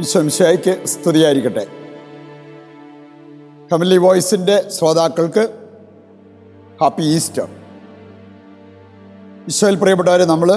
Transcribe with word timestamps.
ഈശംശായിക്ക് 0.00 0.86
സ്തുതിയായിരിക്കട്ടെ. 0.86 1.64
ഹെമലി 3.70 3.96
വോയിസിന്റെ 3.96 4.56
ശ്രോതാക്കൾക്ക് 4.68 5.44
happy 6.80 7.02
Easter 7.02 7.46
ഈശോയിൽ 9.48 9.76
പ്രിയപ്പെട്ടവരെ 9.80 10.24
നമ്മൾ 10.24 10.50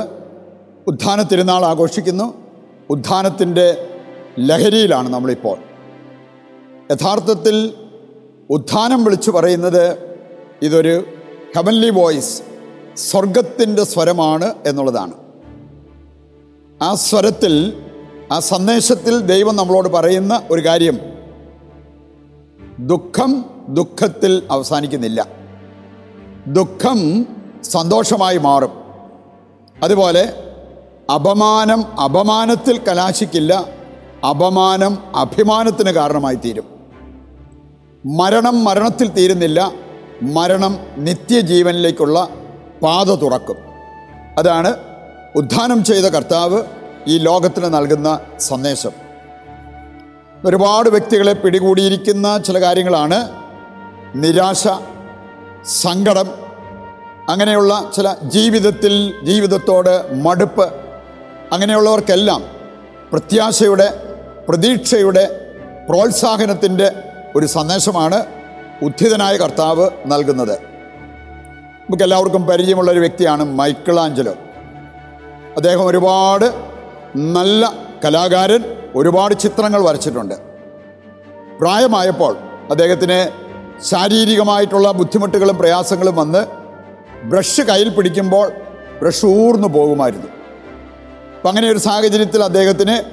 ഉദ്ധാന 0.88 1.22
തിരുനാൾ 1.22 1.66
ആഘോഷിക്കുന്നു. 1.66 2.28
ഉദ്ധാനത്തിന്റെ 2.90 3.68
ലഹരിയിലാണ് 4.40 5.10
നമ്മളിപ്പോൾ. 5.10 5.58
യഥാർത്ഥത്തിൽ 6.92 7.74
ഉദ്ധാനം 8.50 9.04
വിളിച്ചു 9.04 9.32
പറയുന്നത് 9.32 9.98
ഇതൊരു 10.62 10.96
ഹെവൻലി 11.56 11.90
വോയിസ് 11.90 12.44
സ്വർഗത്തിന്റെ 12.98 13.84
സ്വരമാണ് 13.84 14.56
എന്നുള്ളതാണ്. 14.66 15.14
ആ 16.82 16.96
സ്വരത്തിൽ 16.96 17.54
ആ 18.32 18.40
സന്ദേശത്തിൽ 18.40 19.22
ദൈവം 19.22 19.56
നമ്മളോട് 19.56 19.90
പറയുന്ന 19.90 20.42
ഒരു 20.52 20.66
കാര്യം. 20.66 21.00
ദുഃഖം 22.80 23.46
ദുഃഖത്തിൽ 23.70 24.44
അവസാനിക്കുന്നില്ല. 24.52 25.28
ദുഃഖം 26.48 27.28
സന്തോഷമായി 27.64 28.38
മാറും. 28.38 28.72
അതുപോലെ 29.84 30.34
അപമാനം 31.14 32.00
അപമാനത്തിൽ 32.00 32.78
കലാശിക്കില്ല. 32.78 33.66
അപമാനം 34.30 34.98
അഭിമാനത്തിന് 35.16 35.90
കാരണമായി 35.90 36.36
തീരും. 36.36 36.64
മരണം 38.18 38.64
മരണത്തിൽ 38.64 39.08
തീരുന്നില്ല. 39.08 39.72
മരണം 40.22 40.80
നിത്യജീവനിലേക്കുള്ള 40.98 42.30
പാത 42.84 43.08
തുറക്കും. 43.08 43.56
അതാണ് 44.38 44.74
ഉദ്ധാനം 45.36 45.84
ചെയ്ത 45.84 46.06
കർത്താവ് 46.06 46.64
ഈ 47.08 47.18
ലോകത്തിന് 47.18 47.74
നൽകുന്ന 47.74 48.20
സന്ദേശം. 48.40 48.94
ഒരുപാട് 50.46 50.90
വ്യക്തികളെ 50.90 51.34
പിടികൂടിയിരിക്കുന്ന 51.34 52.38
ചില 52.38 52.62
കാര്യങ്ങളാണ് 52.62 53.20
നിരാശ 54.16 54.68
സങ്കടം 55.66 56.28
അങ്ങനെയുള്ള 57.30 57.92
ചില 57.96 58.08
ജീവിതത്തിൽ 58.24 58.94
ജീവിതത്തോട് 59.24 59.94
മടുപ്പ് 60.24 60.68
അങ്ങനെയുള്ളവർക്കെല്ലാം 61.52 62.42
പ്രത്യാശയുടെ 63.12 63.88
പ്രതീക്ഷയുടെ 64.50 65.24
പ്രോത്സാഹനത്തിന്റെ 65.90 66.88
ഒരു 67.36 67.46
സന്ദേശമാണ് 67.46 68.26
ഉദ്ധിതനായ 68.82 69.38
കർത്താവ് 69.38 69.90
നൽകുന്നത്. 70.06 70.56
നമുക്ക് 71.82 72.04
എല്ലാവർക്കും 72.04 72.46
പരിചയമുള്ള 72.46 72.92
ഒരു 72.92 73.00
വ്യക്തിയാണ് 73.00 73.44
മൈക്കിൾ 73.60 74.00
ആഞ്ചലോ 74.00 74.34
അദ്ദേഹം 75.58 75.86
ഒരുപാട് 75.86 76.67
നല്ല 77.18 77.74
കലാകാരൻ 78.06 78.64
ഒരുപാട് 78.96 79.34
ചിത്രങ്ങൾ 79.36 79.82
വരച്ചിട്ടുണ്ട്. 79.82 80.36
പ്രായമായപ്പോൾ 81.60 82.38
അദ്ദേഹത്തിന് 82.72 83.20
ശാരീരികമായിട്ടുള്ള 83.84 84.92
ബുദ്ധിമുട്ടുകളും 84.92 85.58
പ്രയാസങ്ങളും 85.58 86.16
വന്ന് 86.16 86.46
ബ്രഷ് 87.24 87.62
കയ്യിൽ 87.62 87.90
പിടിക്കുമ്പോൾ 87.90 88.52
ബ്രഷ് 89.02 89.26
ഊർന്നു 89.26 89.68
പോകുമായിരുന്നു. 89.68 90.28
അപ്പം 91.38 91.50
അങ്ങനെ 91.50 91.72
ഒരു 91.72 91.78
സാഹചര്യത്തിൽ 91.78 92.44
അദ്ദേഹത്തിന് 92.44 93.04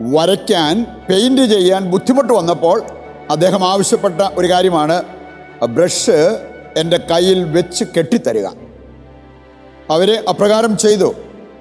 വരയ്ക്കാൻ 0.00 0.86
പെയിന്റ് 1.10 1.42
ചെയ്യാൻ 1.42 1.90
ബുദ്ധിമുട്ട് 1.90 2.32
വന്നപ്പോൾ 2.32 2.82
അദ്ദേഹം 3.30 3.64
ആവശ്യപ്പെട്ട 3.64 4.20
ഒരു 4.38 4.46
കാര്യമാണ് 4.52 5.02
ബ്രഷ് 5.66 6.38
എന്റെ 6.76 6.96
കയ്യിൽ 7.10 7.44
വെച്ച് 7.44 7.84
കെട്ടിത്തരിക. 7.84 8.46
അവർ 9.90 10.24
അപ്രകാരം 10.28 10.78
ചെയ്തു. 10.78 11.14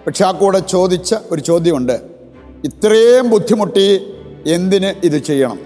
പക്ഷെ 0.08 0.26
ആ 0.26 0.32
കൂടെ 0.32 0.60
ചോദിച്ച 0.60 1.16
ഒരു 1.32 1.42
ചോദ്യമുണ്ട്. 1.42 2.02
ഇത്രയും 2.64 3.30
ബുദ്ധിമുട്ടി 3.30 4.14
എന്തിന് 4.48 5.06
ഇത് 5.06 5.18
ചെയ്യണം? 5.24 5.60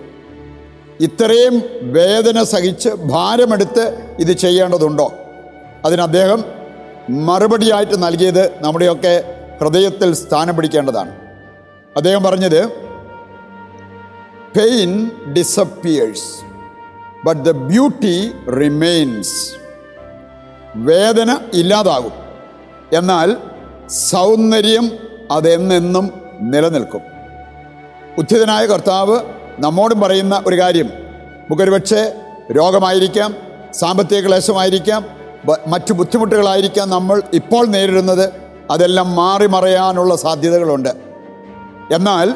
ഇത്രയും 0.99 1.63
വേദന 1.81 2.43
സഹിച്ച് 2.43 2.89
ഭാരമെടുത്ത് 2.89 4.15
ഇത് 4.19 4.31
ചെയ്യേണ്ടതുണ്ടോ? 4.31 5.13
അതിന് 5.85 6.01
അദ്ദേഹം 6.01 6.43
മറുപടിയായിട്ട് 7.09 8.03
നൽകിയത് 8.03 8.63
നമ്മുടെയൊക്കെ 8.63 9.41
ഹൃദയത്തിൽ 9.61 10.13
സ്ഥാനം 10.13 10.55
പിടിക്കേണ്ടതാണ്. 10.55 11.15
അദ്ദേഹം 11.95 12.23
പറഞ്ഞത് 12.23 12.67
pain 14.57 15.11
disappears 15.33 16.29
but 17.25 17.41
the 17.41 17.51
beauty 17.51 18.31
remains 18.49 19.51
വേദന 20.75 21.37
ഇല്ലാതാകും. 21.53 22.11
എന്നാൽ 22.93 23.37
സൗന്ദര്യം 23.89 24.91
അതെന്നെന്നും 25.31 26.11
നിലനിൽക്കും. 26.41 27.01
ഉദ്ധിതനായ 28.17 28.65
കർത്താവ് 28.65 29.19
നമ്മോടും 29.59 30.01
പറയുന്ന 30.01 30.43
ഒരു 30.47 30.59
കാര്യം. 30.59 30.85
നമുക്കൊരു 30.85 31.71
രോഗമായിരിക്കാം 32.51 33.35
സാമ്പത്തിക 33.73 34.27
ക്ലേശമായിരിക്കാം 34.27 35.05
മറ്റു 35.67 35.93
ബുദ്ധിമുട്ടുകളായിരിക്കാം 35.93 36.89
നമ്മൾ 36.89 37.21
ഇപ്പോൾ 37.33 37.67
നേരിടുന്നത്. 37.67 38.29
അതെല്ലാം 38.71 39.15
മാറി 39.15 39.47
മറയാനുള്ള 39.47 40.15
സാധ്യതകളുണ്ട്. 40.15 40.89
എന്നാൽ 41.91 42.35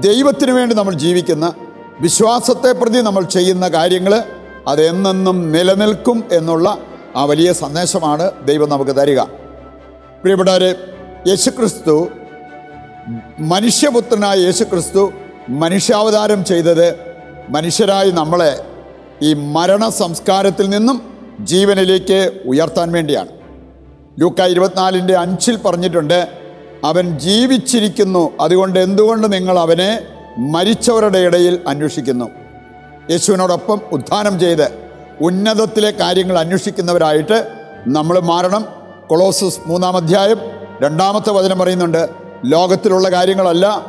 ദൈവത്തിനു 0.00 0.52
വേണ്ടി 0.52 0.74
നമ്മൾ 0.74 0.94
ജീവിക്കുന്ന 0.94 1.52
വിശ്വാസത്തെ 2.00 2.72
പ്രതി 2.72 3.00
നമ്മൾ 3.00 3.24
ചെയ്യുന്ന 3.24 3.68
കാര്യങ്ങൾ 3.68 4.22
അതെന്നെന്നും 4.68 5.52
നിലനിൽക്കും 5.52 6.24
എന്നുള്ള 6.32 6.78
ആ 7.16 7.24
വലിയ 7.24 7.52
സന്ദേശമാണ് 7.52 8.30
ദൈവം 8.44 8.68
നമുക്ക് 8.68 8.96
തരിക. 8.96 9.20
പ്രിയപ്പെട്ടവരെ 10.22 10.74
യേശുക്രിസ്തു 11.26 12.08
മനുഷ്യപുത്രനായ 13.38 14.38
യേശുക്രിസ്തു 14.38 15.12
മനുഷ്യാവതാരം 15.48 16.44
ചെയ്തത് 16.44 16.96
മനുഷ്യരായി 17.48 18.10
നമ്മളെ 18.10 18.60
ഈ 19.22 19.34
മരണ 19.34 19.88
സംസ്കാരത്തിൽ 19.88 20.68
നിന്നും 20.68 21.02
ജീവനിലേക്ക് 21.40 22.40
ഉയർത്താൻ 22.44 22.92
വേണ്ടിയാണ്. 22.92 23.28
ലൂക്ക 24.18 24.40
ഇരുപത്തിനാലിന്റെ 24.42 25.14
അഞ്ചിൽ 25.16 25.56
പറഞ്ഞിട്ടുണ്ട് 25.56 26.28
അവൻ 26.84 27.18
ജീവിച്ചിരിക്കുന്നു 27.18 28.38
അതുകൊണ്ട് 28.40 28.78
എന്തുകൊണ്ട് 28.78 29.32
നിങ്ങൾ 29.32 29.58
അവനെ 29.58 30.02
മരിച്ചവരുടെ 30.38 31.18
ഇടയിൽ 31.18 31.60
അന്വേഷിക്കുന്നു? 31.66 32.28
യേശുവിനോടൊപ്പം 33.10 33.80
ഉദ്ധാനം 33.92 34.40
ചെയ്ത് 34.40 34.66
ഉന്നതത്തിലെ 35.20 35.90
കാര്യങ്ങൾ 35.90 36.38
അന്വേഷിക്കുന്നവരായിട്ട് 36.38 37.48
നമ്മൾ 37.86 38.18
മാറണം. 38.18 38.77
കൊളോസസ് 39.08 39.60
മൂന്നാം 39.66 39.96
അധ്യായം 39.96 40.40
രണ്ടാമത്തെ 40.82 41.30
വചനം 41.30 41.58
പറയുന്നുണ്ട് 41.58 42.08
ലോകത്തിലുള്ള 42.44 43.08
കാര്യങ്ങളല്ല 43.08 43.86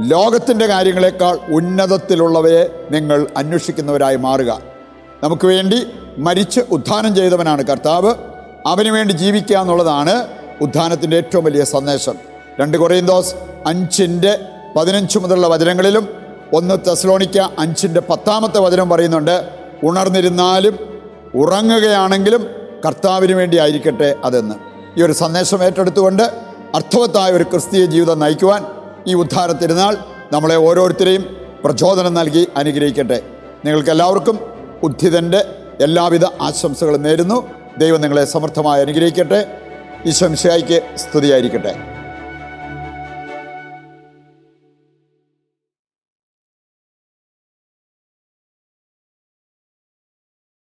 ലോകത്തിന്റെ 0.00 0.66
കാര്യങ്ങളെക്കാൾ 0.66 1.38
ഉന്നതത്തിലുള്ളവയെ 1.48 2.88
നിങ്ങൾ 2.90 3.26
അന്വേഷിക്കുന്നവരായി 3.36 4.16
മാറുക. 4.16 4.60
നമുക്ക് 5.22 5.46
വേണ്ടി 5.46 5.86
മരിച്ച് 6.18 6.60
ഉദ്ധാനം 6.70 7.14
ചെയ്തവനാണ് 7.14 7.62
കർത്താവ്. 7.62 8.14
അവന് 8.66 8.88
വേണ്ടി 8.88 9.12
ജീവിക്കുക 9.12 9.56
എന്നുള്ളതാണ് 9.56 10.28
ഉദ്ധാനത്തിന്റെ 10.60 11.16
ഏറ്റവും 11.16 11.44
വലിയ 11.44 11.64
സന്ദേശം. 11.64 12.14
രണ്ട് 12.60 12.76
കൊറിയന്തോസ് 12.76 13.34
അഞ്ചിന്റെ 13.66 14.38
പതിനഞ്ച് 14.76 15.18
മുതലുള്ള 15.18 15.46
വചനങ്ങളിലും 15.46 16.08
ഒന്ന് 16.52 16.74
തെസ്ലോണിക്ക 16.86 17.38
അഞ്ചിന്റെ 17.58 18.00
പത്താമത്തെ 18.00 18.60
വചനം 18.60 18.90
പറയുന്നുണ്ട് 18.90 19.48
ഉണർന്നിരുന്നാലും 19.82 20.78
ഉറങ്ങുകയാണെങ്കിലും 21.34 22.61
കർത്താവിന് 22.84 23.32
വേണ്ടി 23.32 23.58
ആയിരിക്കട്ടെ 23.58 24.16
അതെന്ന്. 24.24 24.54
ഈ 25.00 25.02
ഒരു 25.02 25.12
സന്ദേശം 25.12 25.64
ഏറ്റെടുത്തുകൊണ്ട് 25.64 26.22
അർത്ഥവത്തായ 26.74 27.32
ഒരു 27.32 27.44
ക്രിസ്തീയ 27.44 27.84
ജീവിതം 27.84 28.18
നയിക്കുവാൻ 28.18 28.66
ഈ 29.06 29.14
ഉദ്ധാരത്തിരുന്നാൾ 29.14 29.96
നമ്മളെ 30.32 30.56
ഓരോരുത്തരെയും 30.56 31.36
പ്രചോദനം 31.64 32.14
നൽകി 32.14 32.48
അനുഗ്രഹിക്കട്ടെ. 32.56 33.22
നിങ്ങൾക്കെല്ലാവർക്കും 33.64 34.40
ഉദ്ധിതന്റെ 34.82 35.44
എല്ലാവിധ 35.80 36.24
ആശംസകളും 36.24 37.02
നേരുന്നു. 37.02 37.50
ദൈവം 37.78 38.00
നിങ്ങളെ 38.00 38.24
സമർത്ഥമായി 38.24 38.80
അനുഗ്രഹിക്കട്ടെ. 38.80 39.58
ഈ 40.06 40.08
ഈശംശായിക്ക് 40.08 40.82
സ്തുതിയായിരിക്കട്ടെ. 40.96 42.01